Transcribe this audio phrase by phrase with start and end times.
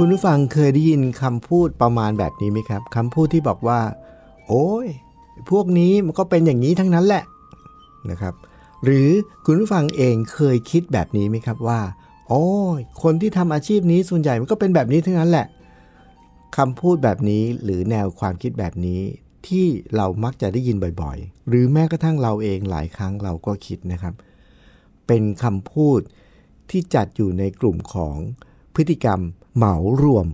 [0.00, 3.80] คุณผู้ฟังเคยได้ยินคำพูดประมาณแบบนี้ไหมครับคำพูดที่บอกว่า
[4.46, 4.86] โอ้ย
[5.50, 7.24] พวกนี้มันก็เป็นอย่างนี้ทั้งนั้นแหละ
[8.10, 8.34] นะครับ
[8.84, 9.08] หรือ
[9.44, 11.80] คุณผู้ฟังเองเคยคิดแบบนี้ไหมครับว่า
[12.28, 12.46] โอ้
[12.78, 15.46] ย คนที่ทำอาชีพนี้ส่วนใหญ่มันก็เป็นแบบนี้ทั้งนั้นแหละ
[16.56, 19.00] คำพูดแบบนี้หรือแนวความคิดแบบนี้
[19.46, 24.14] ที่เรามักจะได้ยินบ่อยๆ หรือแม้กระทั่งเราเองหลายครั้งเราก็คิดนะครับ
[25.06, 26.00] เป็นคำพูด
[26.70, 28.16] ที่จัดอยู่ในกลุ่มของ
[28.74, 29.20] พฤติกรรม
[29.56, 30.26] เหมารวม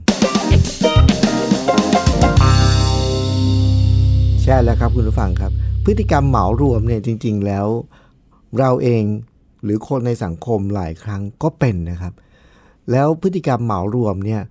[4.43, 5.53] ใช่แล้วครับคุณผู้ฟังครับ
[5.85, 7.67] พฤติกรรมเหมารวมเนี่ยจริง ๆ แล้ว
[8.59, 9.05] เราเอง
[9.65, 12.15] หรือคนในสังคมหลายครั้งก็เป็นนะครับ
[12.91, 14.43] แล้วพฤติกรรมเหมารวมเนี่ย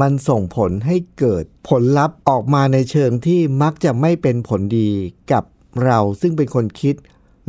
[0.00, 4.90] มันส่งผลให้เกิดผลลัพธ์ออกมาในเชิงที่มักจะไม่เป็นผลดี
[5.32, 5.44] กับ
[5.84, 6.94] เราซึ่งเป็นคนคิด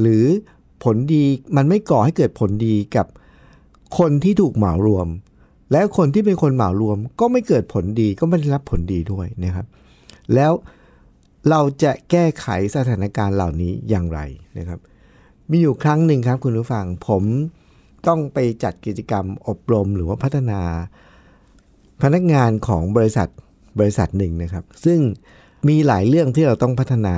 [0.01, 0.25] หรือ
[0.83, 1.23] ผลดี
[1.55, 3.07] มันไม่ก่อให้เกิดผลดีกับ
[3.97, 5.07] คนที่ถูกเหมารวม
[5.71, 9.65] และคนที่เป็นคนเหมารวมก็ไม่เกิดผลดีก็ไม่ได้รับผลดีด้วยนะครับ
[10.35, 10.51] แล้ว
[11.49, 14.19] เราจะแก้ไขสถานการณ์เหล่านี้อย่างไร
[14.57, 14.79] นะครับ
[15.49, 17.23] มีอยู่ครั้งหนึ่งครับคุณผู้ฟังผม
[18.07, 20.61] ต้องไปจัดกิจกรรมอบรมหรือว่าพัฒนา
[22.01, 23.27] พนักงานของบริษัท
[23.79, 24.99] บริษัทหนึ่งนะครับ ซึ่ง
[25.67, 27.15] มีหลายเรื่องที่เราต้องพัฒนา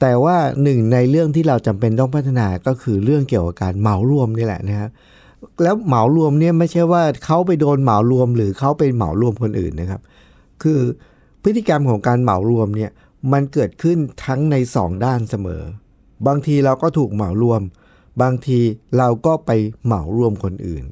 [0.00, 4.90] แต่ว่าหนึ่งในเรื่องที่เราจำเป็นต้องพัฒนาก็คือเรื่องเกี่ยวกับการเหมารวมนี่แหละนะครับ
[5.62, 10.00] แล้วเหมารวมเนี่ยไม่ใช่ว่าเขาไปโดนเหมารวม หรือเขาไปเหมารวมคนอื่นนะครับ
[10.62, 10.80] คือ
[11.42, 12.90] พฤติกรรมของการเหมารวมเนี่ย
[13.32, 15.62] มันเกิดขึ้นทั้งในสองด้านเสมอ
[16.26, 17.60] บางทีเราก็ถูกเหมารวม
[18.22, 18.58] บางที
[18.98, 19.50] เราก็ไป
[19.84, 20.84] เหมารวมคนอื่น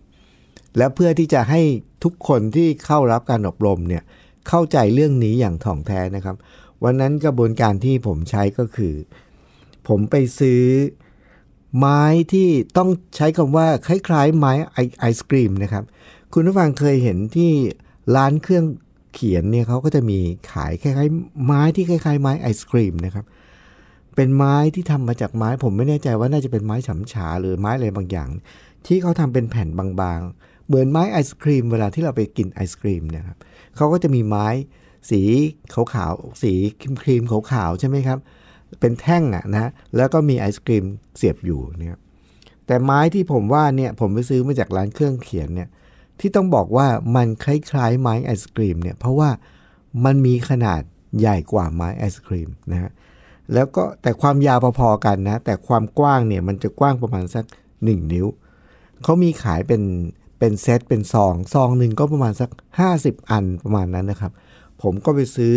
[0.76, 1.60] และเพื่อที่จะให้
[2.04, 4.02] ทุกคนที่เข้ารับการอบรมเนี่ย
[4.48, 6.36] เข้าใจเรื่องนี้อย่างถ่องแท้นะครับ
[6.84, 8.94] วันนั้นกระบวนการที่ผมใช้ก็คือ
[9.88, 10.62] ผมไปซื้อ
[11.78, 12.02] ไม้
[12.32, 15.84] ที่ต้องใช้คำว่าคล้ายๆไม้ไอไอศกรีมนะครับ
[16.32, 17.50] คุณผู้ฟังเคยเห็นที่
[18.16, 18.64] ร้านเครื่อง
[19.14, 20.18] เขียนเนี่ยเขาก็จะมี
[20.52, 23.24] ขายคล้ายๆไม้ที่คล้ายๆ ไม้ไอศกรีมนะครับ
[24.14, 28.28] เป็นไม้ที่ทำมาจากไม้ผมไม่แน่ใจว่าน่าจะเป็นไม้ฉำฉาหรือไม้อะไรบางอย่าง
[28.86, 33.36] ที่เขาทำเป็นแผ่นบางๆ เหมือนไม้ไอศครีมเวลาที่เราไปกินไอศครีมเนะครับ
[33.76, 34.46] เขาก็จะมีไม้
[35.10, 35.20] สี
[35.72, 36.52] ขาวๆสี
[37.02, 38.18] ครีมๆขาวๆใช่ไหมครับ
[38.80, 40.84] เป็นแท่งอะนะแล้วก็มีไอศครีม
[41.16, 41.98] เสียบอยู่เนี่ย
[42.66, 45.68] แต่ไม้ที่ผมว่าเนี่ยผมไปซื้อมาจากร้านเครื่องเขียนเนี่ย
[46.20, 46.86] ที่ต้องบอกว่า
[47.16, 49.30] มันคล้ายๆไม้ไอศครีมเนี่ยเพราะว่า
[50.04, 50.82] มันมีขนาด
[51.20, 52.90] ใหญ่กว่าไม้ไอศครีมนะฮะ
[53.54, 57.44] แล้วก็แต่ความยาวพอๆกันนะแต่ความกว้างเนี่ยมันจะกว้างประมาณสัก
[57.76, 58.26] 1 นิ้ว
[59.02, 59.82] เขามีขายเป็น
[60.38, 62.50] เป็นเซตเป็นซองซองหนึ่งก็ประมาณสัก
[62.90, 64.32] 50 อันประมาณนั้นนะครับ
[64.82, 65.54] ผมก็ไปซื้อ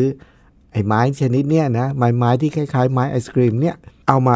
[0.72, 3.76] ไอ้ไม้ชนิดเนี้ยนะไม้ไม้ที่คล้ายๆ ไม้ไอศครีมเนี่ย
[4.08, 4.36] เอามา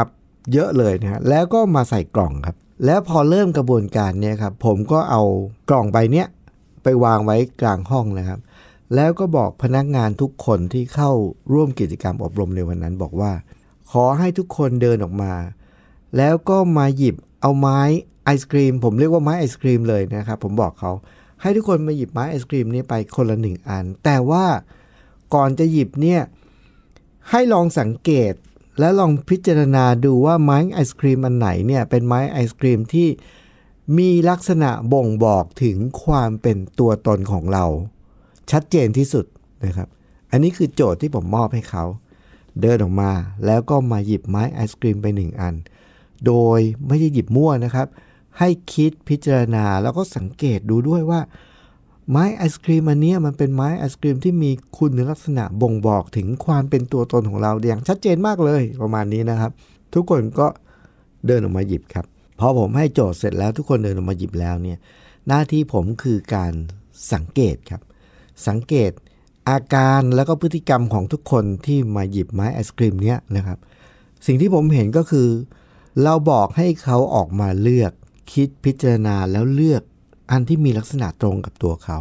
[0.53, 5.23] เยอะเลยนะแล้วก็มาใส่กล่องครับ แล้วพอเริ่มกระบวนการเนี่ยครับผมก็เอา
[5.69, 6.27] กล่องใบเนี้ย
[6.83, 8.39] ไปวางไว้กลางห้องนะครับ
[8.95, 11.11] แล้วก็บอกพนักงานทุกคนที่เข้า
[11.53, 13.31] ร่วมกิจกรรมอบรมในวันนั้น บอกว่า
[13.91, 15.33] ขอให้ทุกคนเดินออกมา
[16.17, 17.79] แล้วก็มาหยิบเอาไม้
[18.25, 20.91] ไอศครีม ผมเรียกว่าไม้ไอศครีมเลยนะครับผมบอกเขา
[21.41, 24.45] ให้ทุกคนมาหยิบไม้ไอศครีมนี้ไปคนละหนึ่งอัน แต่ว่า
[25.33, 26.21] ก่อนจะหยิบเนี่ย
[27.29, 28.33] ให้ลองสังเกต
[28.79, 33.07] และลองพิจารณาดูว่าไม้ไอศครีมอันไหนเนี่ย เป็นไม้ไอศครีมที่
[33.97, 37.65] มีลักษณะบ่งบอกถึงความเป็นตัวตนของเรา
[38.51, 39.25] ชัดเจนที่สุด
[39.65, 39.87] นะครับ
[40.31, 41.83] อันนี้คือโจทย์ที่ผมมอบให้เขา
[42.61, 43.11] เดินออกมา
[43.45, 45.55] แล้วก็มาหยิบไม้ไอศครีมไปหนึ่งอัน
[46.25, 47.87] โดยไม่ใช่หยิบมั่วนะครับ
[48.39, 51.19] ให้คิดพิจารณาแล้วก็สังเกตดูด้วยว่า
[52.11, 59.51] ไม้ไอศครีมอันนี้มันเป็นไม้ไอศครีมที่มีคุณลักษณะบ่งบอกถึงความเป็นตัวตนของเราอย่างชัดเจนมากเลยประมาณนี้นะครับ
[59.93, 60.47] ทุกคนก็
[61.27, 62.05] เดินออกมาหยิบครับ
[62.39, 64.77] พอผมให้โจทย์เสร็จแล้วทุกคนเดินออกมาหยิบแล้วเนี่ย
[65.27, 66.53] หน้าที่ผมคือการ
[67.13, 67.81] สังเกตครับ
[68.47, 68.91] สังเกต
[69.49, 73.57] อาการแล้วก็พฤติกรรมของทุกคนที่มาหยิบไม้ไอศครีมเนี้ยนะครับ
[74.25, 75.27] สิ่งที่ผมเห็นก็คือ
[76.03, 77.91] เราบอกให้เขาออกมาเลือก
[78.33, 79.83] คิดพิจารณาแล้วเลือก
[80.31, 81.97] อันที่มีลักษณะตรงกับตัวเขา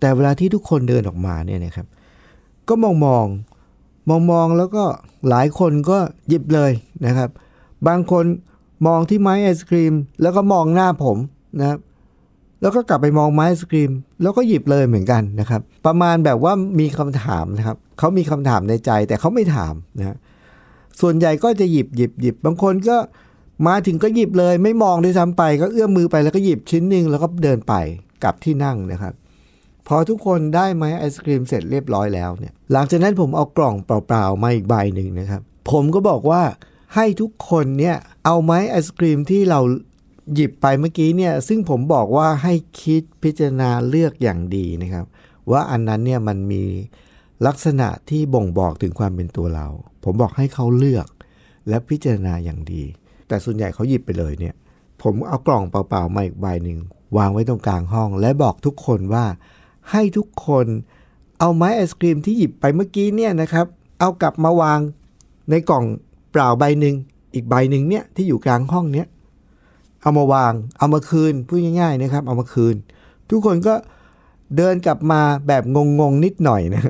[0.00, 1.86] แต่เวลาที่ทุกคนเดินออกมาเนี่ยนะครับ
[2.68, 3.26] ก็มองมอง
[4.08, 4.84] มองมองแล้วก็
[5.28, 5.98] หลายคนก็
[6.28, 6.72] หยิบเลย
[7.06, 7.30] นะครับ
[7.88, 8.24] บางคน
[8.86, 11.16] มองที่ไม้ไอศครีม แล้วก็มองหน้าผม
[11.60, 11.78] นะครับ
[12.60, 13.90] แล้วก็กลับไปมองไม้ไอศครีม
[14.22, 20.16] แล้วก็หยิบเลยเหมือนกันนะครับ ประมาณแบบว่ามีคำถามนะครับเขามีคำถามในใจแต่เขาไม่ถามนะ
[21.00, 22.96] ส่วนใหญ่ก็จะหยิบหยิบหยิบบางคนก็
[23.66, 27.74] มาถึงก็หยิบเลย ไม่มองด้วยซ้ำไป ก็เอื้อมมือไปแล้วก็หยิบชิ้นหนึ่งแล้วก็เดินไป
[28.22, 29.14] กลับที่นั่งนะครับ
[29.88, 35.40] พอทุกคนได้ไม้ไอศครีมเสร็จเรียบร้อยแล้วเนี่ย หลังจากนั้นผมเอากล่องเปล่าๆมาอีกใบหนึ่งนะครับ
[35.70, 36.42] ผมก็บอกว่า
[36.94, 39.60] ให้ทุกคนเนี่ยเอาไม้ไอศครีมที่เรา
[40.34, 45.06] หยิบไปเมื่อกี้เนี่ย ซึ่งผมบอกว่าให้คิดพิจารณาเลือกอย่างดีนะครับ
[45.50, 46.64] ว่าอันนั้นเนี่ยมันมี
[47.46, 49.66] ลักษณะที่บ่งบอกถึงความเป็นตัวเรา
[50.04, 51.06] ผมบอกให้เขาเลือก
[51.68, 52.84] และพิจารณาอย่างดี
[53.28, 54.54] แต่ส่วนใหญ่เขาหยิบไปเลยเนี่ย
[55.02, 56.78] ผมเอากล่องเปล่าๆมาอีกใบหนึ่ง
[57.16, 59.24] วางไว้ตรงกลางห้อง และบอกทุกคนว่า
[59.90, 60.66] ให้ทุกคน
[61.38, 63.66] เอาไม้ไอศครีมที่หยิบไปเมื่อกี้เนี่ยนะครับ
[64.00, 64.80] เอากลับมาวาง
[65.50, 65.84] ในกล่อง
[66.32, 66.94] เปล่าใบหนึ่ง
[67.34, 69.06] อีกใบหนึ่งเนี่ยที่อยู่กลางห้องเนี้ย
[70.00, 72.76] เอามาวาง เอามาคืนพูดง่าย ๆนะครับ เอามาคืน
[73.30, 73.74] ทุกคนก็
[74.56, 75.62] เดินกลับมาแบบ
[76.00, 76.82] งงๆนิดหน่อยนะ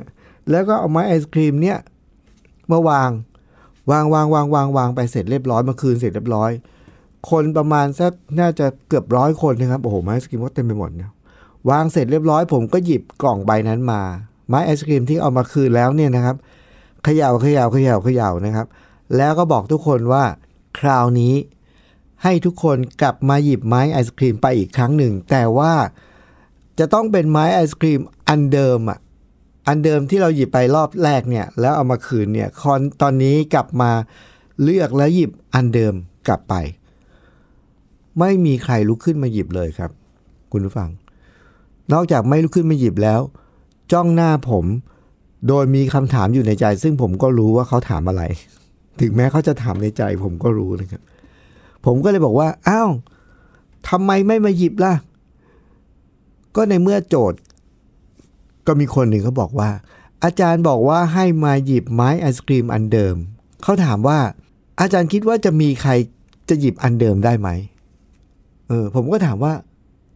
[0.51, 1.77] แล้วก็เอาไม้ไอศครีมเนี่ย
[2.71, 3.09] มาวาง
[3.91, 6.51] วางวางวางวางวางไปเสร็จเรียบร้อยมาคืนเสร็จเรียบร้อย
[7.29, 11.11] คนประมาณสักน่าจะเกือบร้อยคนนะครับโอ้โหไม้ไอศครีมก็เต็มไปหมดนะ
[11.69, 14.01] วางเสร็จเรียบร้อย ผมก็หยิบกล่องใบนั้นมา
[14.49, 16.35] ไม้ไอศครีมที่เอามาคืนแล้วเนี่ยนะครับ
[17.03, 18.67] เขย่าเขย่าเขย่าเขย่านะครับ
[19.17, 20.23] แล้วก็บอกทุกคนว่า
[20.79, 21.33] คราวนี้
[22.23, 25.73] ให้ทุกคนกลับมาหยิบไม้ไอศครีมไปอีกครั้งหนึ่ง แต่ว่า
[26.79, 28.99] จะต้องเป็นไม้ไอศครีมอันเดิมอะ
[29.67, 33.91] อันเดิมที่เราหยิบไปรอบแรกเนี่ย แล้วเอามาคืนเนี่ยคอนตอนนี้กลับมา
[34.63, 35.93] เลือกแล้วหยิบอันเดิม
[36.27, 36.55] กลับไป
[38.19, 39.91] ไม่มีใครลุกขึ้นมาหยิบเลยครับ
[40.51, 40.89] คุณผู้ฟัง
[41.93, 43.21] นอกจากไม่ลุกขึ้นมาหยิบแล้ว
[43.91, 44.65] จ้องหน้าผม
[45.47, 48.23] โดยมีคำถามอยู่ในใจ ซึ่งผมก็รู้ว่าเขาถามอะไร
[48.99, 51.01] ถึงแม้เขาจะถามในใจ ผมก็รู้นะครับ
[51.85, 52.91] ผมก็เลยบอกว่าอ้าว
[53.89, 54.93] ทำไมไม่มาหยิบล่ะ
[56.55, 57.39] ก็ในเมื่อโจทย์
[58.67, 59.69] ก็มีคนหนึ่งเขาบอกว่า
[60.23, 63.15] อาจารย์บอกว่าให้มาหยิบไม้ไอศครีมอันเดิม
[63.63, 64.19] เขาถามว่า
[64.79, 65.91] อาจารย์คิดว่าจะมีใคร
[66.49, 67.49] จะหยิบอันเดิมได้ไหม
[68.67, 69.53] เออผมก็ถามว่า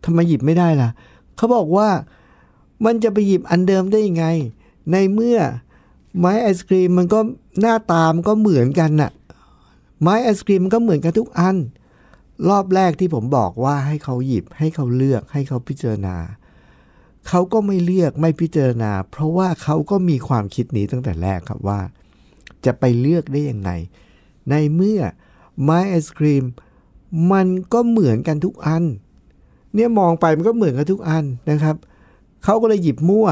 [0.05, 0.89] ทำไมหยิบไม่ได้ล่ะ
[1.37, 1.89] เขาบอกว่า
[2.85, 4.25] มันจะไปหยิบอันเดิมได้ยังไง
[4.91, 5.37] ในเมื่อ
[6.19, 7.19] ไม้ไอศครีมมันก็
[7.61, 9.11] หน้าตามนก็เหมือนกันน่ะ
[10.01, 11.55] ไม้ไอศครีมมันก็เหมือนกันทุกอัน
[12.49, 16.15] รอบแรกที่ผมบอกว่าให้เขาหยิบให้เขาเลือกให้เขาพิจารณา
[17.27, 21.79] เขาก็ไม่เลือกไม่พิจารณา เพราะว่าเขาก็มีความคิดนี้ตั้งแต่แรกครับว่า
[22.65, 23.71] จะไปเลือกได้ยังไง
[24.49, 25.01] ในเมื่อ
[25.63, 26.45] ไม้ไอศครีม
[27.31, 28.83] มันก็เหมือนกันทุกอัน
[29.73, 31.75] เนี่ยมองไปมันก็เหมือนกันทุกอันนะครับ
[32.43, 33.27] เขาก็เลยหยิบมั่ว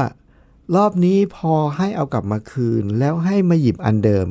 [0.76, 4.26] รอบนี้พอให้เอากลับมาคืน แล้วให้มาหยิบอันเดิม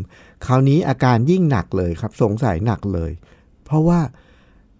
[0.45, 3.11] คราวนี้อาการยิ่งหนักเลยครับ สงสัยหนักเลย
[3.65, 3.99] เพราะว่า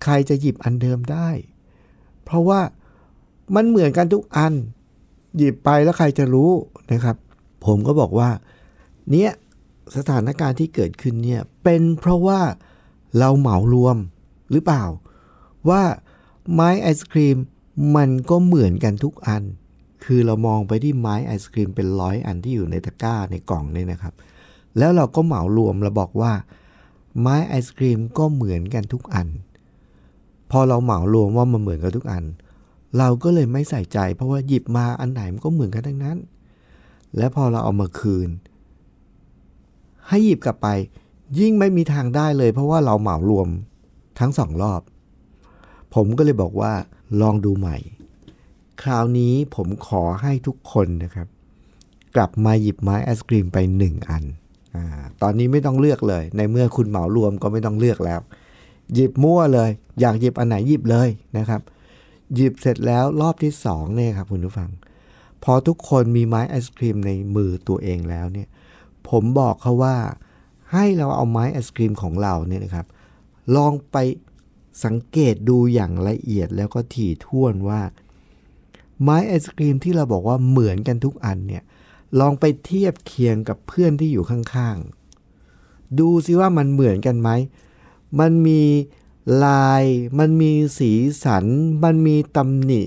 [0.04, 1.30] ใครจะหยิบอันเดิมได้
[2.26, 2.60] เพราะว่า
[3.56, 4.54] มันเหมือนกันทุกอัน
[5.38, 6.52] หยิบไปแล้วใครจะรู้
[6.92, 7.18] นะครับ
[7.66, 8.30] ผมก็บอกว่า
[9.12, 9.32] เนี่ย
[9.98, 12.40] สถานการณ์ที่เกิดขึ้นเนี่ยเป็นเพราะว่า
[13.20, 13.98] เราเหมารวม
[14.52, 14.84] หรือเปล่า
[15.70, 15.82] ว่า
[16.54, 17.38] ไม้ไอศครีม
[17.96, 19.44] มันก็เหมือนกันทุกอัน
[20.06, 24.14] คือเรามองไปที่ไม้ไอศครีมเป็นร้อยอันที่อยู่ในตะกร้าในกล่องเนี่ยนะครับ
[24.78, 26.32] แล้วเราก็เหมารวมเราบอกว่า
[27.20, 29.28] ไม้ไอศครีมก็เหมือนกันทุกอัน
[30.52, 32.24] พอเราเหมารวมว่ามันเหมือนกันทุกอัน
[32.98, 36.18] เราก็เลยไม่ใส่ใจ เพราะว่าหยิบมาอันไหนมันก็เหมือนกันทั้งนั้น
[37.18, 38.30] และพอเราเอามาคืน
[40.08, 40.68] ให้หยิบกลับไป
[41.40, 43.48] ยิ่งไม่มีทางได้เลย เพราะว่าเราเหมารวม
[44.20, 44.82] ทั้งสองรอบ
[45.96, 46.74] ผมก็เลยบอกว่า
[47.22, 47.78] ลองดูใหม่
[48.82, 51.28] คราวนี้ผมขอให้ทุกคนนะครับ
[52.16, 54.24] กลับมาหยิบไม้ไอศกรีมไปหนึ่งอัน
[54.76, 54.78] อ
[55.22, 58.20] ตอนนี้ไม่ต้องเลือกเลย ในเมื่อคุณเหมารวมก็ไม่ต้องเลือกแล้ว
[58.94, 61.62] หยิบมั่วเลย อยากหยิบอันไหนหยิบเลยนะครับ
[62.34, 64.70] หยิบเสร็จแล้วรอบที่สองเนี่ยครับคุณผู้ฟัง
[65.44, 68.48] พอทุกคนมีไม้ไอศครีมในมือตัวเองแล้วเนี่ย
[69.10, 69.98] ผมบอกเขาว่า
[70.72, 72.86] ให้เราเอาไม้ไอศครีมของเราเนี่ยนะครับ
[73.56, 73.98] ลองไป
[74.86, 77.82] สังเกตดูอย่างละเอียดแล้วก็ถี่ถ้วนว่า
[79.02, 81.64] ไม้ไอศครีมที่เราบอกว่าเหมือนกันทุกอันเนี่ย
[82.20, 87.30] ลองไปเทียบเคียงกับเพื่อนที่อยู่ข้างๆ ดูซิว่ามันเหมือนกันไหม
[88.20, 88.62] มันมี
[89.44, 89.84] ลาย
[90.20, 90.92] มันมีสี
[91.24, 91.46] สัน
[91.84, 92.84] มันมีตำหนิ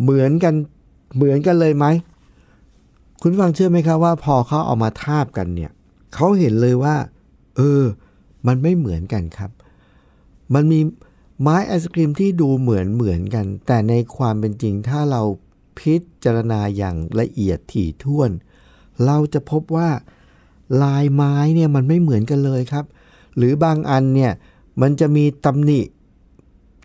[0.00, 0.54] เหมือนกัน
[1.16, 1.86] เหมือนกันเลยไหม
[3.20, 5.70] คุณฟังเชื่อไหมครับว่าพอเขาเอามาทาบกันเนี่ย
[6.14, 6.96] เขาเห็นเลยว่า
[7.56, 7.82] เออ
[8.46, 9.50] มันไม่เหมือนกันครับ
[10.54, 10.80] มันมี
[11.40, 15.22] ไม้ไอศกรีมที่ดูเหมือนเหมือนกัน แต่ในความเป็นจริงถ้าเรา
[15.78, 18.30] พิจารณาอย่างละเอียดถี่ถ้วน
[19.04, 19.88] เราจะพบว่า
[20.82, 22.84] ลายไม้เนี่ยมันไม่เหมือนกันเลยครับ
[23.36, 24.32] หรือบางอันเนี่ย
[24.80, 25.80] มันจะมีตำหนิ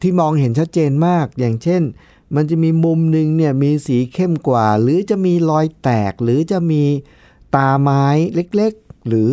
[0.01, 1.81] ที่มองเห็นชัดเจนมาก อย่างเช่น
[2.35, 6.83] มันจะมีมุมหนึ่งเนี่ยมีสีเข้มกว่า หรือจะมีรอยแตก หรือจะมี
[7.55, 8.05] ตาไม้
[8.35, 9.29] เล็กๆ หรือ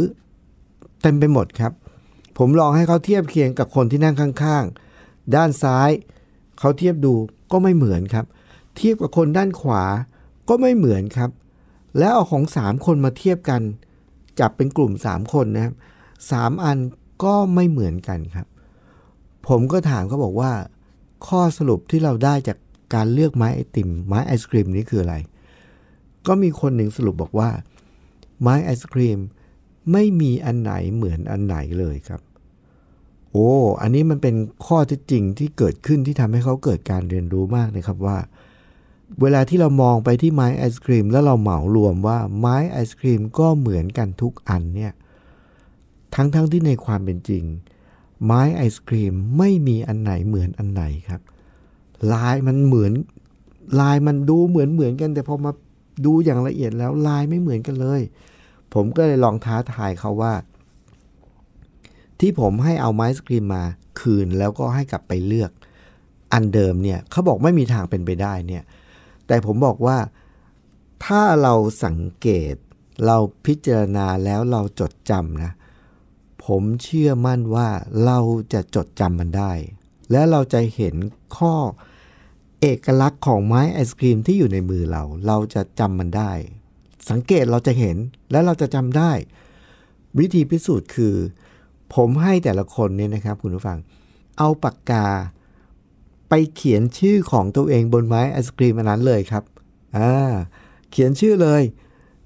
[1.02, 1.72] เต็มไปหมดครับ
[2.38, 5.90] ผมลองให้เขาเทียบเคียงกับคนที่นั่งข้างๆ ด้านซ้าย
[6.58, 7.14] เขาเทียบดู
[7.52, 8.26] ก็ไม่เหมือนครับ
[8.76, 9.84] เทียบกับคนด้านขวา
[10.48, 11.30] ก็ไม่เหมือนครับ
[11.98, 13.62] แล้วเอาของสามคนมาเทียบกัน
[14.40, 15.74] จับเป็นกลุ่มสามคนนะครับ
[16.30, 16.78] สามอัน
[17.22, 18.46] ก็ไม่เหมือนกันครับ
[19.48, 20.52] ผมก็ถามเขาบอกว่า
[21.26, 22.58] ข้อสรุปที่เราได้จาก
[22.94, 25.16] การเลือกไม้ไอติม ไม้ไอศครีมนี้คืออะไร
[26.26, 27.50] ก็มีคนหนึ่งสรุปบอกว่า
[28.42, 29.18] ไม้ไอศครีม
[29.92, 32.20] ไม่มีอันไหนเหมือนอันไหนเลยครับ
[33.32, 34.34] โอ้อันนี้มันเป็น
[34.66, 38.18] ข้อเท็จจริงที่เกิดขึ้นที่ทำให้เขาเกิดการเรียนรู้มากนะครับว่า
[39.20, 44.92] เวลาที่เรามองไปที่ไม้ไอศครีมแล้วเราเหมารวมว่าไม้ไอศครีมก็เหมือนกันทุกอันเนี่ย
[46.14, 47.44] ทั้งๆทที่ในความเป็นจริง
[48.24, 51.20] ไม้ไอศครีมไม่มีอันไหนเหมือนอันไหนครับ
[52.12, 52.92] ลายมันเหมือน
[53.80, 55.52] ลายมันดูเหมือนเหมือนกัน แต่พอมา
[56.06, 58.00] ดูอย่างละเอียดแล้วลายไม่เหมือนกันเลย
[58.74, 60.34] ผมก็เลยลองท้าทายเขาว่า
[62.20, 63.64] ที่ผมให้เอาไม้สครีมมา
[64.00, 65.50] คืนแล้วก็ให้กลับไปเลือก
[66.32, 68.62] อันเดิมเนี่ยเขาบอกไม่มีทางเป็นไปได้เนี่ย
[69.26, 69.98] แต่ผมบอกว่า
[71.04, 72.54] ถ้าเราสังเกต
[73.06, 75.52] เราพิจารณาแล้วเราจดจำนะ
[76.48, 77.68] ผมเชื่อมั่นว่า
[78.04, 78.18] เรา
[78.52, 79.52] จะจดจำมันได้
[80.10, 80.94] และเราจะเห็น
[81.36, 81.54] ข้อ
[82.60, 86.32] เอกลักษณ์ของไม้ไอศครีมที่อยู่ในมือเรา เราจะจำมันได้
[87.10, 87.96] สังเกตเราจะเห็น
[88.30, 89.12] และเราจะจำได้
[90.18, 91.14] วิธีพิสูจน์คือ
[91.94, 93.78] ผมให้แต่ละคนเนี่ยนะครับคุณผู้ฟัง
[94.38, 95.06] เอาปากกา
[96.28, 99.44] ไปเขียนชื่อของตัวเองบนไม้ไอศครีมอันนั้นเลยครับ
[99.96, 100.34] อ่า
[100.90, 101.62] เขียนชื่อเลย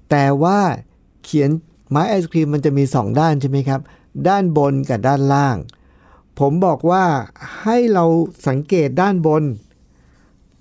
[0.09, 0.59] แต่ว่า
[1.25, 1.49] เขียน
[1.89, 3.81] ไม้ไอศครีมมันจะมี 2 ด้านใช่ไหมครับ
[4.27, 5.57] ด้านบนกับด้านล่าง
[6.39, 7.05] ผมบอกว่า
[7.63, 8.05] ให้เรา
[8.47, 9.43] สังเกตด้านบน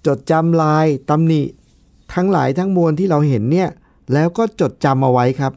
[0.07, 1.43] จดจำลายตำหนิ
[2.15, 3.71] ทั้งหลายทั้งมวลที่เราเห็นเนี่ย
[4.13, 5.53] แล้วก็จดจำเอาไว้ครับ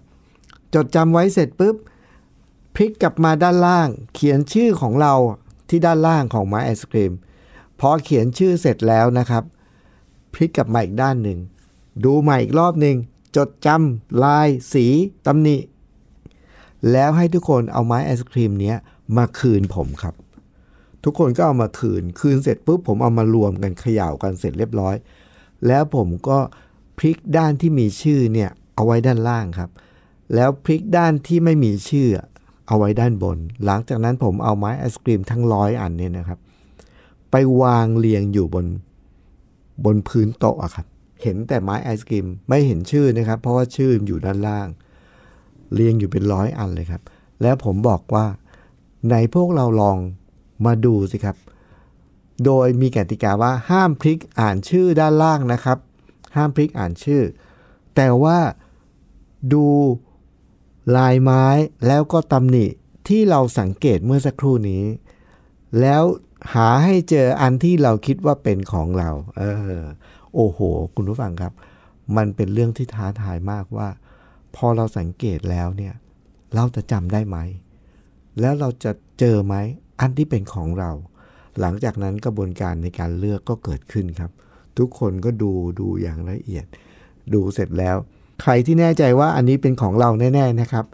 [0.76, 1.76] จดจำไว้เสร็จปุ๊บ
[2.76, 5.14] พลิกกลับมาด้านล่าง เขียนชื่อของเรา
[5.70, 7.14] ที่ด้านล่างของไม้ไอศครีม
[7.80, 9.44] พอเขียนชื่อเสร็จแล้วนะครับ
[10.34, 11.40] พลิกกลับมาอีกด้านหนึ่ง
[12.04, 12.96] ดูใหม่อีกรอบหนึ่ง
[13.36, 14.86] จดจำลาย สี
[15.26, 15.56] ตำหนิ
[16.92, 18.78] แล้วให้ทุกคนเอาไม้ไอศครีมเนี้ย
[19.18, 20.16] มาคืนผมครับ
[21.04, 24.96] ทุกคนก็เอามาคืน คืนเสร็จปุ๊บผมเอามารวมกันเขย่ากันเสร็จเรียบร้อย
[25.68, 26.38] แล้วผมก็
[26.98, 29.70] พลิกด้านที่มีชื่อเนี่ยเอาไว้ด้านล่างครับ
[30.36, 32.10] แล้วพลิกด้านที่ไม่มีชื่อ
[32.68, 36.40] เอาไว้ด้านบน หลังจากนั้นผมเอาไม้ไอศครีมทั้งร้อยอันเนี่ยนะครับ
[37.32, 38.66] ไปวางเรียงอยู่บน
[39.86, 40.86] บนพื้นโต๊ะอะครับ
[41.22, 44.68] เห็นแต่ไม้ไอศครีมไม่เห็นชื่อนะครับ เพราะว่าชื่ออยู่ด้านล่าง
[45.74, 47.02] เรียงอยู่เป็นร้อยอันเลยครับ
[47.42, 48.26] แล้วผมบอกว่า
[49.12, 49.98] ในพวกเราลอง
[50.66, 51.38] มาดูสิครับ
[52.46, 55.78] โดยมีกติกาว่าห้ามพลิกอ่านชื่อด้านล่างนะครับ
[56.36, 57.22] ห้ามพลิกอ่านชื่อ
[57.96, 58.38] แต่ว่า
[59.54, 59.66] ดู
[60.98, 61.46] ลายไม้
[61.88, 62.66] แล้วก็ตำหนิ
[63.08, 64.84] ที่เราสังเกตเมื่อสักครู่นี้
[65.82, 66.04] แล้ว
[66.54, 69.42] หาให้เจออันที่เราคิดว่าเป็นของเรา เอ
[69.80, 69.84] อ
[70.36, 70.60] โอ้โห
[70.96, 71.54] คุณผู้ฟังครับ
[72.18, 73.88] มันเป็นเรื่องที่ท้าทายมากว่า
[74.56, 75.94] พอเราสังเกตแล้วเนี่ย
[76.56, 77.38] เราจะจำได้ไหม
[78.40, 79.56] แล้วเราจะเจอไหม
[80.00, 80.92] อันที่เป็นของเรา
[81.60, 84.32] หลังจากนั้นกระบวนการในการเลือกก็เกิดขึ้นครับ
[84.78, 86.66] ทุกคนก็ดูดูอย่างละเอียด
[87.34, 87.96] ดูเสร็จแล้ว
[88.42, 90.86] ใครที่แน่ใจว่าอันนี้เป็นของเราแน่ๆนะครับ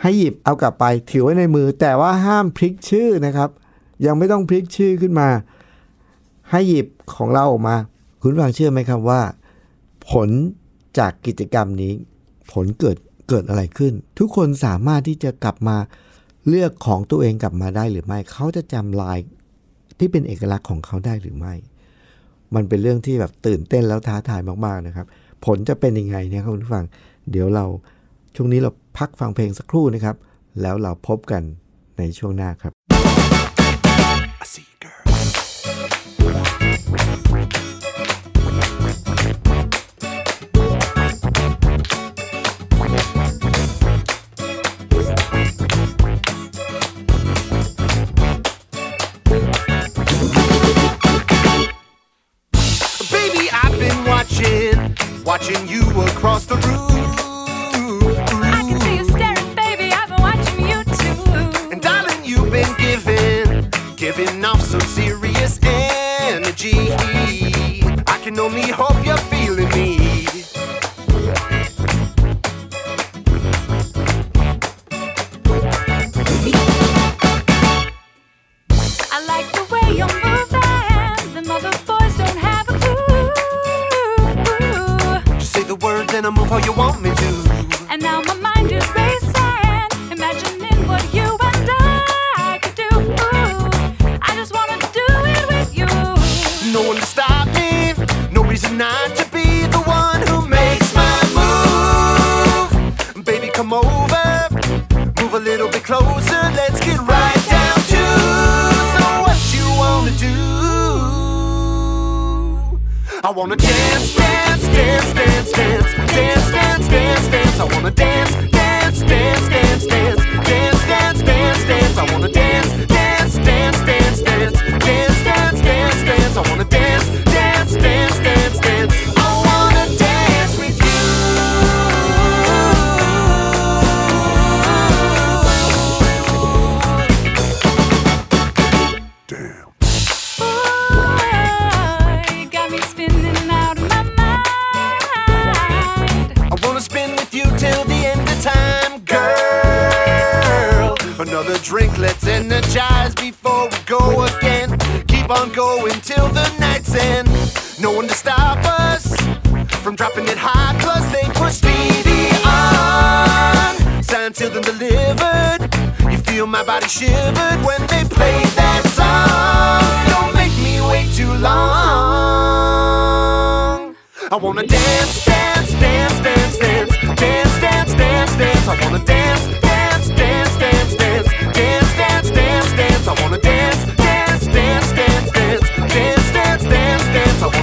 [0.00, 3.50] ให้หยิบเอากลับไปถือไว้ในมือ แต่ว่าห้ามพลิกชื่อนะครับ
[4.06, 5.28] ยังไม่ต้องพลิกชื่อขึ้นมา
[6.50, 7.76] ให้หยิบของเราออกมา
[8.20, 9.20] คุณฟังเชื่อไหมครับว่า
[10.10, 10.28] ผล
[10.98, 11.92] จากกิจกรรมนี้
[12.52, 12.96] ผลเกิด
[13.28, 15.76] เกิดอะไรขึ้น ทุกคนสามารถที่จะกลับมา
[16.48, 19.18] เลือกของตัวเองกลับมาได้หรือไม่ เขาจะจำลาย
[19.98, 21.54] ที่เป็นเอกลักษณ์ของเขาได้หรือไม่
[22.54, 25.06] มันเป็นเรื่องที่แบบตื่นเต้นแล้วท้าทายมากๆนะครับ
[25.44, 26.84] ผลจะเป็นยังไงเนี่ยครับคุณผู้ฟัง
[27.30, 27.64] เดี๋ยวเรา
[28.36, 30.16] ช่วงนี้เราพักฟังเพลงสักครู่นะครับ
[30.60, 31.42] แล้วเราพบกัน
[31.98, 32.73] ในช่วงหน้าครับ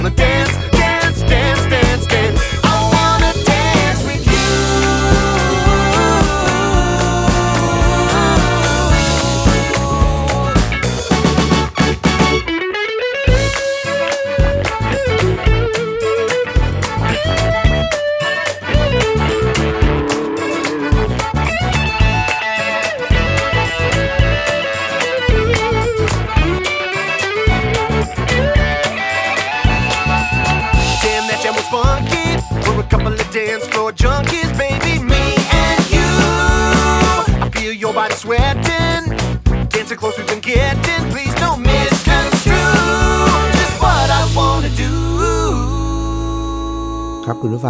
[0.02, 0.71] wanna dance.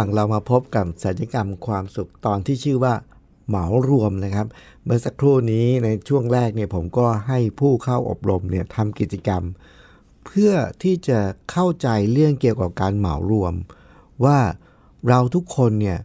[0.03, 2.93] งเรามาพบกับสัญญกรรมความสุขตอนที่ชื่อว่า
[3.47, 4.47] เหมารวมนะครับ
[4.83, 9.43] เมื่อสักครู่นี้ในช่วงแรกเนี่ยผมก็ให้ผู้เข้าอบรมเนี่ยทำกิจกรรม
[10.25, 11.19] เพื่อที่จะ
[11.51, 13.53] เข้าใจเรื่องเกี่ยวกับการเหมารวม
[14.25, 14.39] ว่า
[15.07, 15.99] เราทุกคนเนี่ย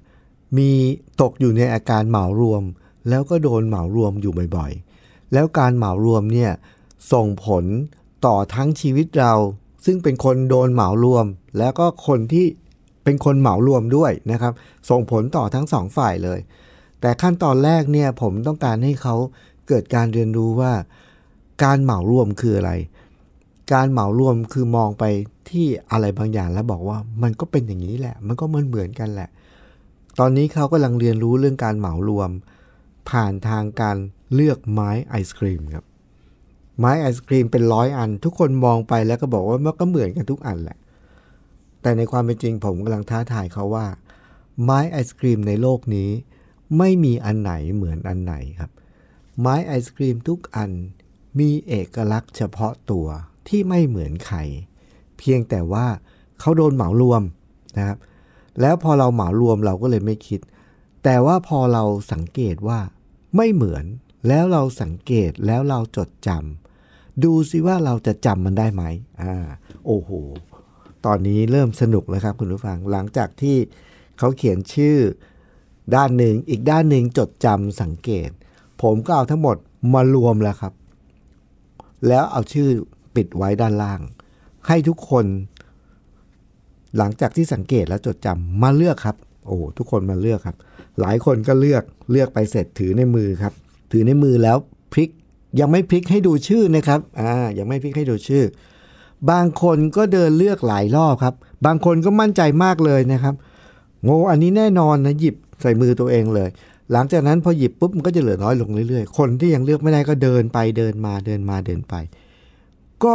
[0.59, 0.73] มี
[1.21, 2.63] ตกอยู่ในอาการเหมารวม
[3.09, 6.53] แล้วก็โดนเหมารวมอยู่บ่อยๆ แล้วการเหมารวมเนี่ย
[7.13, 7.65] ส่งผล
[8.27, 9.35] ต่อทั้งชีวิตเรา
[9.85, 11.27] ซึ่งเป็นคนโดนเหมารวม
[11.59, 12.47] แล้วก็คนที่
[13.09, 14.53] เป็นคนเหมารวมด้วยนะครับ
[14.91, 16.39] ส่งผลต่อทั้งสองฝ่ายเลย
[17.01, 19.15] แต่ขั้นตอนแรกเนี่ยผมต้องการให้เขา
[19.69, 20.73] เกิดการเรียนรู้ว่า
[21.65, 22.73] การเหมารวมคืออะไร
[23.73, 25.05] การเหมารวมคือมองไป
[25.51, 29.29] ที่อะไรบางอย่างแล้วบอกว่ามันก็เป็นอย่างนี้แหละ มันก็เหมือนเหมือนกันแหละ
[30.19, 32.31] ตอนนี้เขากำลังเรียนรู้เรื่องการเหมารวม
[33.11, 33.97] ผ่านทางการ
[34.35, 35.85] เลือกไม้ไอศครีมครับ
[36.79, 40.79] ไม้ไอศครีมเป็นร้อยอัน ทุกคนมองไปแล้วก็บอกว่ามันก็เหมือนกันทุกอันแหละ
[41.83, 43.87] แต่ในความเป็นจริงผมกำลังท้าทายเขาว่า
[44.63, 46.11] ไม้ไอศครีมในโลกนี้
[46.79, 48.71] ไม่มีอันไหนเหมือนอันไหนครับ
[49.41, 50.71] ไม้ไอศครีมทุกอัน
[51.39, 53.07] มีเอกลักษณ์เฉพาะตัว
[53.49, 54.39] ที่ไม่เหมือนใคร
[55.19, 55.87] เพียงแต่ว่า
[56.41, 57.23] เขาโดนเหมารวม
[57.77, 57.99] นะครับ
[58.61, 60.41] แล้วพอเราเหมารวมเราก็เลยไม่คิด
[61.05, 62.81] แต่ว่าพอเราสังเกตว่า
[63.37, 63.85] ไม่เหมือน
[64.29, 68.83] แล้วเราสังเกตแล้วเราจดจำดูสิว่าเราจะจำมันได้ไหม
[69.23, 69.35] อ่า
[69.87, 70.11] โอ้โห
[71.09, 73.57] ตอนนี้เริ่มสนุกแล้วครับคุณผู้ฟังหลังจากที่
[74.19, 74.97] เขาเขียนชื่อ
[75.95, 78.31] ด้านหนึ่งอีกด้านหนึ่งจดจำสังเกต
[78.83, 79.57] ผมก็เอาทั้งหมด
[79.95, 80.73] มารวมแล้วครับ
[82.09, 82.69] แล้วเอาชื่อ
[83.17, 84.01] ปิดไว้ด้านล่าง
[84.67, 85.27] ให้ทุกคน
[86.97, 89.17] หลังจากที่สังเกตแล้วจดจำมาเลือกครับ
[89.47, 90.57] โอ้ทุกคนมาเลือกครับ
[91.01, 93.53] หลายคนก็เลือกเลือกไปเสร็จถือในมือครับ
[93.93, 94.57] ถือในมือแล้ว
[94.93, 95.11] พลิก
[95.61, 98.45] ยังไม่พลิกให้ดูชื่อนะครับ อ่า ยังไม่พลิกให้ดูชื่อ
[99.31, 101.35] บางคนก็เดินเลือกหลายรอบครับ
[101.67, 103.35] บางคนก็มั่นใจมากเลยนะครับ
[104.05, 106.49] โง่อันนี้แน่นอนนะหยิบใส่มือตัวเองเลย
[106.93, 111.95] หลังจากนั้นพอหยิบปุ๊บมันก็จะเหลือน้อยลงเรื่อยๆ คนที่ยังเลือกไม่ได้ก็เดินไปเดินมาเดินมาเดินไป
[113.05, 113.15] ก็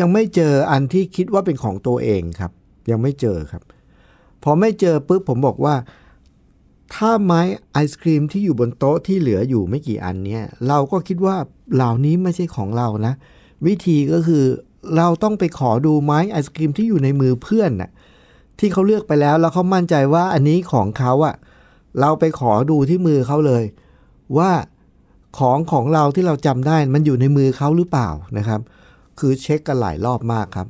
[0.00, 2.52] ยังไม่เจออันที่คิดว่าเป็นของตัวเองครับ
[2.90, 3.62] ยังไม่เจอครับ
[4.42, 5.74] พอไม่เจอปุ๊บผมบอกว่า
[6.94, 7.40] ถ้าไม้
[7.72, 11.36] ไอศครีมที่อยู่บนโต๊ะที่เหลืออยู่ไม่กี่อันเนี่ยเราก็คิดว่า
[11.74, 13.14] เหล่านี้ไม่ใช่ของเรานะ
[13.66, 14.44] วิธีก็คือ
[14.96, 17.90] เราต้องไปขอดูไม้ไอศครีมที่อยู่ในมือเพื่อนน่ะ
[18.58, 21.34] ที่เขาเลือกไปแล้วแล้วเขามั่นใจว่าอันนี้ของเขาอะ
[22.00, 23.64] เราไปขอดูที่มือเขาเลย
[24.38, 24.50] ว่า
[25.38, 28.60] ของของเราที่เราจำได้มันอยู่ในมือเขาหรือเปล่านะครับ
[29.18, 30.68] คือเช็คกันหลายรอบมากครับ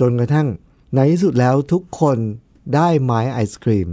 [0.00, 0.46] จนกระทั่ง
[0.94, 2.18] ในที่สุดแล้วทุกคน
[2.74, 3.88] ได้ไม้ไอศครีม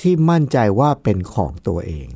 [0.00, 2.08] ที่มั่นใจว่าเป็นของตัวเอง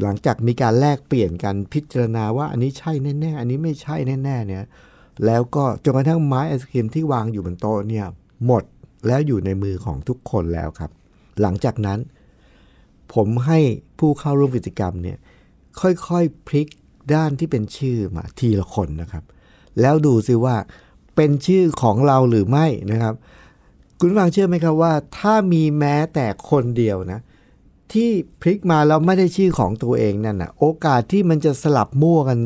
[0.00, 4.64] หลังจากมีการแลกเปลี่ยนกันพิจารณาว่าอันนี้ใช่แน่ๆ อันนี้ไม่ใช่แน่ๆ เนี่ย
[5.26, 8.06] แล้วก็จนกระทั่งไม้ไอศครีมที่วางอยู่บนโต๊ะเนี่ย
[8.46, 8.62] หมด
[9.06, 10.90] แล้วอยู่ในมือของทุกคนแล้วครับ
[11.40, 11.98] หลังจากนั้น
[13.14, 13.58] ผมให้
[13.98, 15.18] ผู้เข้าร่วมกิจกรรมเนี่ย
[15.80, 16.68] ค่อยๆพลิก
[17.14, 19.24] ด้านที่เป็นชื่อมาทีละคนนะครับ
[19.80, 20.56] แล้วดูซิว่า
[21.16, 23.14] เป็นชื่อของเราหรือไม่นะครับ
[23.98, 27.20] คุณฟังเชื่อไหมครับว่า ถ้ามีแม้แต่คนเดียวนะ
[27.92, 32.38] ที่พลิกมาแล้วไม่ได้ชื่อของตัวเองนั่นนะโอกาสที่มันจะสลับมั่วกัน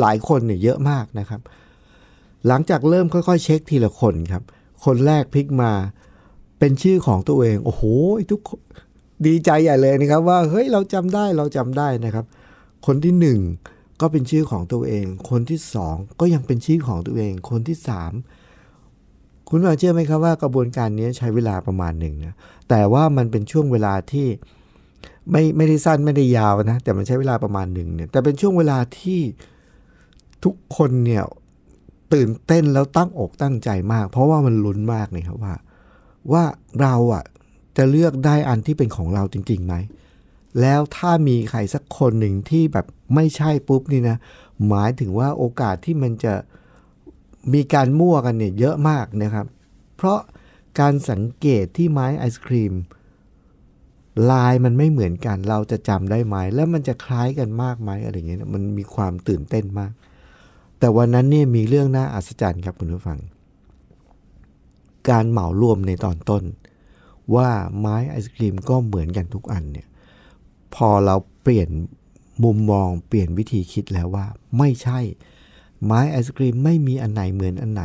[0.00, 1.40] หลายคนเนี่ยเยอะมากนะครับ
[2.46, 4.42] หลังจากเริ่มค่อยๆ เช็คทีละคนครับ
[4.84, 5.72] คนแรกพลิกมา
[6.58, 7.82] เป็นชื่อของตัวเองโอ้โห
[8.30, 8.40] ทุก
[9.26, 12.24] ดีใจใหญ่เลยนะครับ ว่าเฮ้ยเราจำได้เราจำได้นะครับ
[12.86, 13.40] คนที่หนึ่ง
[14.00, 18.12] ก็เป็นชื่อของตัวเอง คนที่สองก็ยังเป็นชื่อของตัวเอง คนที่สาม
[19.48, 22.34] คุณมาเชื่อไหมครับว่ากระบวนการนี้ใช้เวลาประมาณหนึ่งนะ
[22.68, 24.28] แต่ว่ามันเป็นช่วงเวลาที่
[25.30, 29.20] ไม่ไม่ได้สั้นไม่ได้ยาวนะ แต่มันใช้เวลาประมาณหนึ่งเนี่ยแต่เป็นช่วงเวลาที่
[30.46, 31.24] ทุกคนเนี่ย
[32.14, 35.54] ตื่นเต้นแล้วตั้งอกตั้งใจมาก เพราะว่ามันลุ้นมากเลยครับว่า
[36.32, 36.44] ว่า
[36.80, 37.24] เราอะ
[37.76, 39.74] จะเลือกได้อันที่เป็นของเราจริงๆไหม
[40.60, 44.16] แล้วถ้ามีใครสักคนหนึ่งที่แบบไม่ใช่ปุ๊บนี่นะ
[44.68, 46.34] หมายถึงว่าโอกาสที่มันจะ
[47.52, 49.46] มีการมั่วกันเนี่ยเยอะมากนะครับ
[49.96, 50.20] เพราะ
[50.80, 52.74] การสังเกตที่ไม้ไอศครีม
[54.30, 59.92] ลายมันไม่เหมือนกัน เราจะจำได้ไหม แล้วมันจะคล้ายกันมากไหมอะไรเงี้ยมันมีความตื่นเต้นมาก
[60.78, 63.20] แต่วันนั้นเนี่ยมีเรื่องน่าอัศจรรย์ครับคุณผู้ฟัง
[65.08, 66.42] การเหมารวมในตอนต้น
[67.34, 69.86] ว่าไม้ไอศครีมก็เหมือนกันทุกอันเนี่ย
[70.74, 71.68] พอเราเปลี่ยน
[72.44, 74.26] มุมมองเปลี่ยนวิธีคิดแล้วว่า
[74.58, 74.98] ไม่ใช่
[75.84, 77.84] ไม้ไอศครีมไม่มีอันไหนเหมือนอันไหน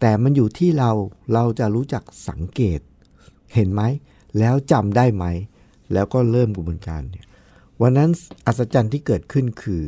[0.00, 0.90] แต่มันอยู่ที่เรา
[1.32, 2.80] เราจะรู้จักสังเกต
[3.54, 3.82] เห็นไหม
[4.38, 5.24] แล้วจำได้ไหม
[5.92, 7.26] แล้วก็เริ่มกระบวนการเนี่ย
[7.80, 8.10] วันนั้น
[8.46, 9.82] อัศจรรย์ที่เกิดขึ้นคือ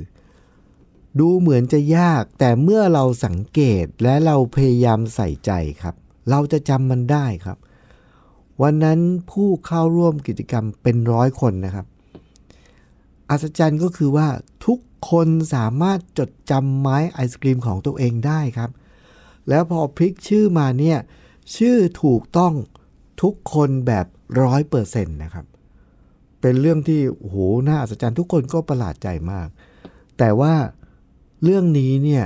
[1.19, 5.95] ดูเหมือนจะยาก แต่เมื่อเราสังเกตและเราพยายามใส่ใจครับ
[6.31, 7.59] เราจะจำมันได้ครับ
[8.63, 11.87] วันนั้นผู้เข้าร่วมกิจกรรมเป็นร้อยคนนะครับ
[13.31, 14.29] อัศจรรย์ก็คือว่า
[14.67, 14.79] ทุก
[15.11, 18.71] คนสามารถจดจำไม้ไอศกรีมของตัวเองได้ครับ
[19.49, 20.99] แล้วพอพลิกชื่อมาเนี่ย
[21.57, 22.55] ชื่อถูกต้อง
[23.23, 24.07] ทุกคนแบบ
[24.43, 25.47] ร้อยเปอร์เซ็นต์นะครับ
[26.41, 27.37] เป็นเรื่องที่โอ้โห
[27.69, 29.49] น่าอัศจรรย์ทุกคนก็ประหลาดใจมาก
[30.19, 30.55] แต่ว่า
[31.43, 32.25] เรื่องนี้เนี่ย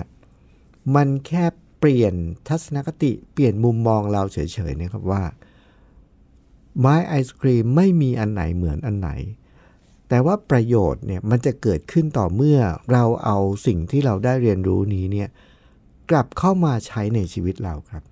[0.94, 1.44] มันแค่
[1.78, 2.14] เปลี่ยน
[2.48, 4.38] ทัศนคติเปลี่ยนมุมมองเราเฉ
[4.70, 5.22] ยๆนะครับว่า
[6.80, 9.10] ไม้ไอศครีมไม่มีอันไหนเหมือนอันไหน
[10.08, 12.58] แต่ว่าประโยชน์เนี่ยมันจะเกิดขึ้นต่อเมื่อ
[12.92, 15.28] เราเอาสิ่งที่เราได้เรียนรู้นี้เนี่ย
[16.10, 18.02] กลับเข้ามาใช้ในชีวิตเราครับ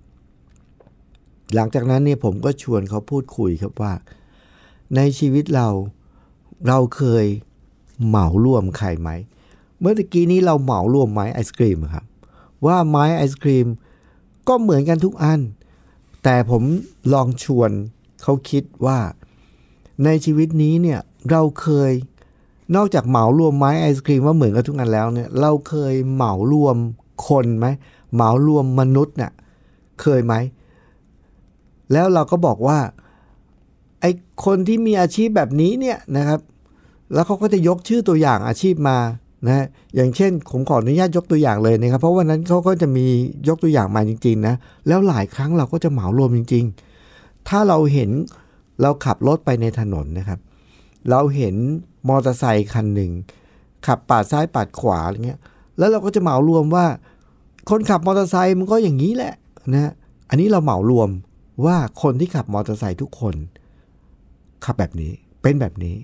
[1.55, 3.93] หลังจากนั้นเนี่ยผมก็ชวนเขาพูดคุยครับว่า
[4.95, 5.67] ในชีวิตเรา
[6.67, 7.25] เราเคย
[8.05, 9.09] เหมารวมใครไหม
[9.83, 12.05] เมื่อกี้นี้เราเหมารวมไม้ไอศครีมครับ
[12.65, 13.67] ว่าไม้ไอศครีม
[14.47, 15.39] ก็เหมือนกันทุกอัน
[16.23, 16.63] แต่ผม
[17.13, 17.71] ลองชวน
[18.23, 18.99] เขาคิดว่า
[20.03, 20.99] ในชีวิตนี้เนี่ย
[21.31, 21.91] เราเคย
[22.75, 26.77] นอกจากเหมารวมไม้ไอศครีมว่าเหมือนกันทุกอันแล้วเนี่ยเราเคยเหมารวม
[27.27, 27.67] คนไหม
[28.13, 29.31] เหมารวมมนุษย์เนี่ย
[30.01, 30.33] เคยไหม
[31.91, 32.79] แล้วเราก็บอกว่า
[34.01, 34.05] ไอ
[34.45, 36.39] คนที่มีอาชีพแบบนี้เนี่ยนะครับ
[37.13, 38.97] แล้วเขาก็จะยกชื่อตัวอย่างอาชีพมา
[39.47, 43.05] นะอย่างเช่นผมขออนุญาตยกตัวอย่างเลยนะครับ เพราะวันนั้นเขาก็จะมี
[43.47, 44.55] ยกตัวอย่างมาจริงๆนะ
[44.87, 46.65] แล้วหลายครั้งเราก็จะเหมารวมจริง
[47.05, 48.09] ๆ ถ้าเราเห็น
[48.81, 50.39] เราขับรถไปในถนนนะครับ
[51.09, 51.55] เราเห็น
[52.09, 53.11] มอเตอร์ไซค์คันหนึ่ง
[53.85, 55.39] ขับปาดซ้ายปาดขวาอะไรเงี้ย
[55.77, 56.85] แล้วเราก็จะเหมารวมว่า
[57.69, 59.33] คนขับมอเตอร์ไซค์มันก็อย่างนี้แหละ
[59.73, 59.91] นะ
[60.29, 61.09] อันนี้เราเหมารวม
[61.65, 63.35] ว่าคนที่ขับมอเตอร์ไซค์ทุกคน
[64.65, 65.95] ขับแบบนี้เป็นแบบนี้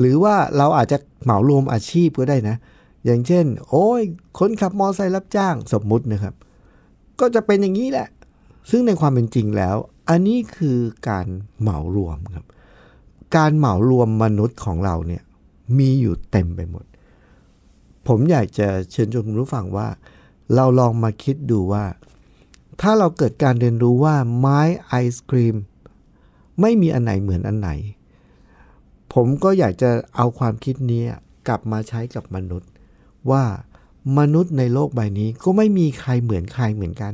[0.00, 2.56] หรือว่าเราอาจจะเหมารวมอาชีพก็ได้นะ
[3.04, 4.02] อย่างเช่น โอ้ย
[4.38, 6.34] คนขับมอเตอร์ไซค์รับจ้างสมมุตินะครับ
[7.20, 8.08] ก็จะเป็นอย่างนี้แหละ
[8.70, 9.76] ซึ่งในความเป็นจริงแล้ว
[10.08, 11.26] อันนี้คือการ
[11.60, 12.46] เหมารวมครับ
[13.36, 15.22] การเหมารวมมนุษย์ของเราเนี่ย
[15.78, 16.84] มีอยู่เต็มไปหมด
[18.08, 19.88] ผมอยากจะเชิญชวนคุณผู้ฟังว่า
[20.54, 21.84] เราลองมาคิดดูว่า
[22.80, 25.56] ถ้าเราเกิดการเรียนรู้ว่าไม้ไอศครีม
[26.60, 27.70] ไม่มีอันไหนเหมือนอันไหน
[29.14, 31.02] ผมก็อยากจะเอาความคิดนี้
[31.48, 32.70] กลับมาใช้กับมนุษย์
[33.30, 33.44] ว่า
[34.18, 37.12] มนุษย์ในโลกใบนี้ก็ไม่มีใครเหมือนใครเหมือนกัน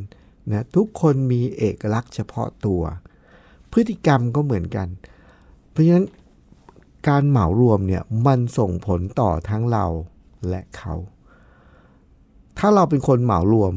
[0.53, 2.83] นะทุกคนมีเอกลักษณ์เฉพาะตัว
[3.73, 4.89] พฤติกรรมก็เหมือนกัน
[5.71, 6.07] เพราะฉะนั้น
[7.09, 9.87] การเหมารวมเนี่ยมันส่งผลต่อทั้งเรา
[10.49, 10.95] และเขา
[12.59, 13.73] ถ้าเราเป็นคนเหมารวม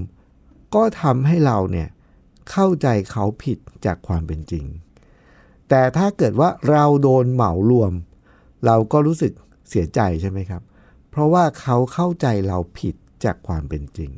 [0.76, 1.88] ก็ทำให้เราเนี่ย
[2.52, 4.66] เข้าใจเขาผิดจากความเป็นจริง
[5.70, 7.92] แต่ถ้าเกิดว่าเราโดนเหมารวม
[8.66, 9.32] เราก็รู้สึก
[9.70, 10.62] เสียใจใช่ไหมครับ
[11.10, 14.12] เพราะว่าเขาเข้าใจเราผิดจากความเป็นจริง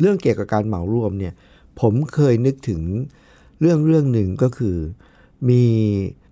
[0.00, 1.34] เรื่องเกี่ยวกับการเหมารวมเนี่ย
[1.80, 2.80] ผมเคยนึกถึง
[3.60, 4.76] เรื่องเรื่องหนึ่งก็คือ
[5.50, 5.64] มี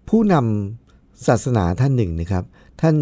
[0.09, 2.45] ผู้นำศาสนาท่านหนึ่งนะครับ
[2.81, 2.95] ท่าน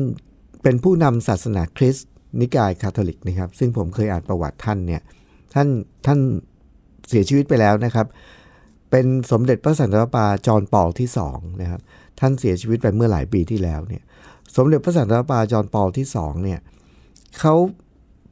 [0.62, 2.08] เป็นผู้นำศาสนาคริสต์
[2.40, 5.02] นิกายคาทอลิกนะครับ ซึ่งผมเคยอ่านประวัติท่านเนี่ย
[5.54, 5.68] ท่าน
[6.06, 6.18] ท่าน
[7.08, 8.06] เสียชีวิตไปแล้วนะครับ
[8.90, 11.80] เป็นสมเด็จพระสันตะปาจอห์นปอลที่สองนะครับ
[12.20, 14.02] ท่านเสียชีวิตไปเมื่อหลายปีที่แล้วเนี่ย
[14.56, 16.60] สมเด็จพระสันตะปาจอห์นปอลที่สองเนี่ย
[17.38, 17.54] เขา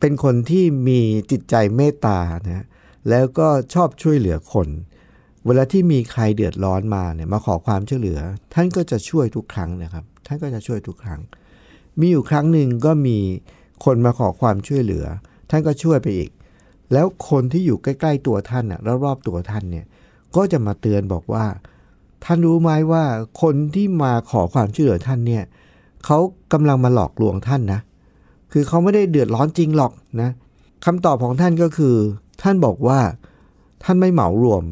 [0.00, 2.64] เป็นคนที่มีจิตใจเมตตานะ
[3.08, 4.68] แล้วก็ชอบช่วยเหลือคน
[5.46, 8.20] เวลาที่มีใครเดือดร้อนมาเนี่ยมาขอความช่วยเหลือ
[8.54, 11.20] ท่านก็จะช่วยทุกครั้งนะครับ ท่านก็จะช่วยทุกครั้ง
[11.98, 13.18] มีอยู่ครั้งหนึ่งก็มี
[13.84, 15.04] คนมาขอความช่วยเหลือ
[15.50, 16.30] ท่านก็ช่วยไปอีก
[16.92, 19.86] แล้วคนที่อยู่ใกล้ๆตัวท่านอะรอบๆตัวท่านเนี่ย
[20.36, 21.44] ก็จะมาเตือนบอกว่า
[22.24, 23.04] ท่านรู้ไหมว่า
[23.42, 26.18] คนที่มาขอความช่วยเหลือท่านเนี่ยเเขา
[26.52, 27.80] กำลังมาหลอกลวงท่านนะ
[28.52, 30.30] คือเขาไม่ได้เดือดร้อนจริงหรอกนะ
[30.84, 31.96] คำตอบของท่านก็คือ
[32.42, 33.00] ท่านบอกว่า
[33.84, 34.62] ท่านไม่เหมารวม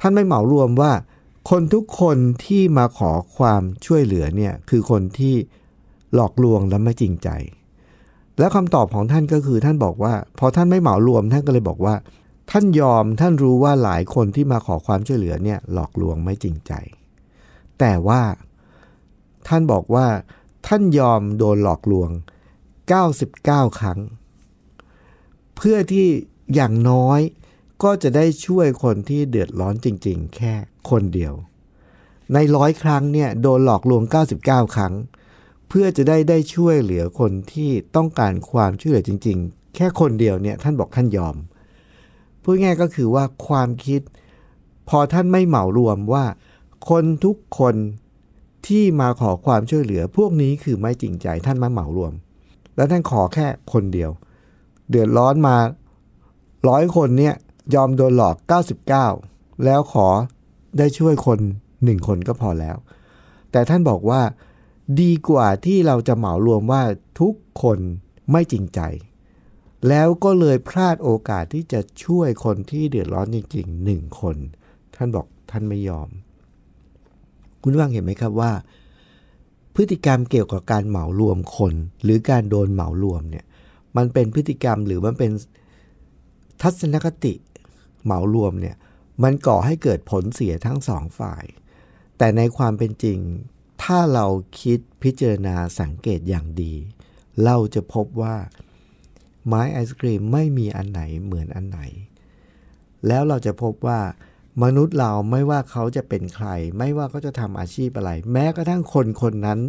[0.00, 0.92] ท่านไม่เหมารวมว่า
[1.50, 5.34] คนทุกคนที่มาขอความช่วยเหลือเนี่ยคือคนที่
[6.14, 7.28] หลอกลวงและไม่จริงใจ
[8.38, 11.94] แล้วคำตอบของท่านก็คือท่านบอกว่า พอท่านไม่เหมารวมท่านก็เลยบอกว่า
[12.50, 16.72] ท่านยอมท่านรู้ว่าหลายคนที่มาขอความช่วยเหลือเนี่ยหลอกลวงไม่จริงใจ
[17.78, 18.20] แต่ว่า
[19.48, 20.06] ท่านบอกว่า
[20.66, 22.10] ท่านยอมโดนหลอกลวง
[22.94, 24.00] 99 ครั้ง
[25.56, 26.06] เพื่อที่
[26.54, 27.20] อย่างน้อย
[27.82, 30.54] ก็จะได้ช่วยคนที่เดือดร้อนจริง ๆ แค่
[30.90, 31.34] คนเดียว
[32.32, 34.02] ในร้อยครั้งเนี่ยโดนหลอกลวง
[34.40, 34.94] 99 ครั้ง
[35.68, 41.36] เพื่อจะได้ได้ช่วยเหลือคนที่ต้องการความช่วยเหลือจริง ๆ แค่คนเดียวเนี่ยท่านบอกท่านยอม
[42.42, 44.00] พูดง่ายก็คือว่าความคิด
[44.88, 46.24] พอท่านไม่เหมารวมว่า
[46.88, 47.74] คนทุกคน
[48.66, 52.12] ที่มาขอความช่วยเหลือ พวกนี้คือไม่จริงใจท่านมาเหมารวม
[52.76, 54.10] แล้วท่านขอแค่คนเดียว
[54.90, 55.56] เดือดร้อนมา
[56.68, 57.34] ร้อยคนเนี่ย
[57.74, 58.36] ยอมโดนหลอก
[59.00, 60.08] 99 แล้วขอ
[60.78, 61.38] ได้ช่วยคน
[61.84, 62.76] หนึ่งคนก็พอแล้ว
[63.52, 64.22] แต่ท่านบอกว่า
[65.00, 66.82] ดีกว่าที่เราจะเหมารวมว่า
[67.20, 67.78] ทุกคน
[68.30, 68.80] ไม่จริงใจ
[69.88, 74.36] แล้วก็เลยพลาดโอกาสที่จะช่วยคนที่เดือดร้อนจริงๆหนึ่งคน
[74.96, 76.08] ท่านบอกท่านไม่ยอม
[77.64, 78.52] คุณว่างเห็นไหมครับว่า
[79.74, 83.44] พฤติกรรมเกี่ยวกับการเหมารวมคน หรือการโดนเหมารวมเนี่ย
[83.96, 85.30] มันเป็นพฤติกรรมหรือมันเป็น
[86.62, 87.34] ทัศนคติ
[88.04, 88.76] เหมารวมเนี่ย
[89.22, 91.44] มันก่อให้เกิดผลเสียทั้งสองฝ่าย
[92.18, 93.18] แต่ในความเป็นจริง
[93.82, 94.26] ถ้าเรา
[94.60, 96.74] คิดพิจารณาสังเกตอย่างดี
[97.44, 98.36] เราจะพบว่า
[99.46, 101.80] ไม้ไอศครีมไม่มีอันไหนเหมือนอันไหน
[103.06, 104.00] แล้วเราจะพบว่า
[104.62, 109.60] มนุษย์เราไม่ว่าเขาจะเป็นใคร ไม่ว่าเขาจะทำอาชีพอะไร แม้กระทั่งคนคนนั้น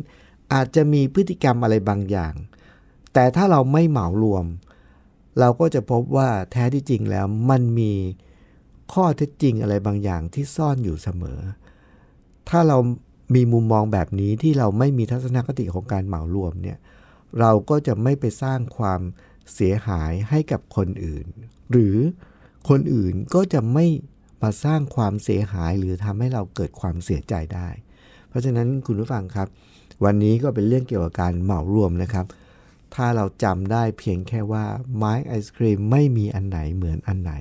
[0.54, 2.34] อาจจะมีพฤติกรรมอะไรบางอย่าง
[3.14, 4.46] แต่ถ้าเราไม่เหมารวม
[5.40, 7.94] เราก็จะพบว่าแท้ที่จริงแล้วมันมี
[8.94, 11.40] ข้อเท็จจริงอะไรบางอย่างที่ซ่อนอยู่เสมอ
[12.50, 12.78] ถ้าเรา
[13.36, 16.78] มีมุมมองแบบนี้ที่เราไม่มีทัศนคติของการเหมารวมเนี่ย
[17.40, 19.02] เราก็จะไม่ไปสร้างความ
[19.54, 21.26] เสียหายให้กับคนอื่น
[21.72, 21.98] หรือ
[22.70, 23.86] คนอื่นก็จะไม่
[24.46, 27.70] มาสร้างความเสียหายหรือทำให้เราเกิดความเสียใจได้
[28.30, 29.48] เพราะฉะนั้นคุณผู้ฟังครับ
[30.04, 32.26] วันนี้ก็เป็นเรื่องเกี่ยวกับการเหมารวมนะครับ
[32.96, 37.34] ถ้าเราจำได้เพียงแค่ว่าไม้ไอศครีมไม่มีอันไหนเหมือนอันไหน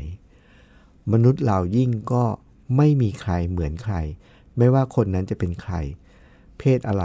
[1.13, 2.25] มนุษย์เรายิ่งก็
[2.77, 3.97] ไม่มีใครเหมือนใคร
[4.59, 5.75] ไม่ว่าคนนั้นจะเป็นใคร
[6.59, 7.05] เพศอะไร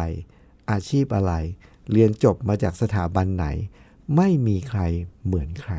[0.71, 1.33] อาชีพอะไร
[1.91, 3.47] เรียนจบมาจากสถาบันไหน
[4.15, 4.81] ไม่มีใคร
[5.25, 5.73] เหมือนใคร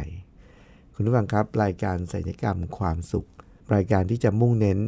[0.94, 3.28] คุณผู้ฟังครับรายการศัลยกรรมความสุข
[3.74, 4.78] รายการที่จะมุ่งเน้น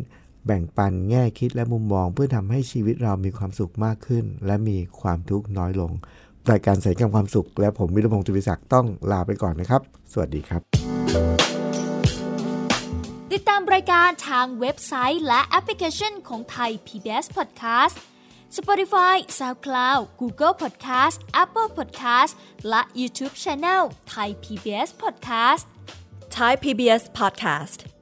[0.46, 5.92] แบ่งปันแง่คิดและมุมมอง เพื่อทำให้ชีวิตเรามีความสุขมากขึ้น และมีความทุกข์น้อยลง
[6.50, 9.80] รายการศัลยกรรมความสุข และผมวิรพงศ์จุวิศักดิ์ต้องลาไปก่อนนะครับ
[10.12, 10.60] สวัสดีครับ
[13.32, 17.96] ติดตามรายการทางเว็บไซต์และแอปพลิเคชันของไทย PBS Podcast
[18.56, 22.32] Spotify SoundCloud Google Podcast Apple Podcast
[22.68, 23.82] และ YouTube Channel
[24.14, 25.64] Thai PBS Podcast
[26.38, 28.01] Thai PBS podcast.